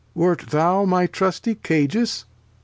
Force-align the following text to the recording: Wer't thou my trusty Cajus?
Wer't 0.15 0.47
thou 0.49 0.83
my 0.85 1.05
trusty 1.05 1.53
Cajus? 1.53 2.25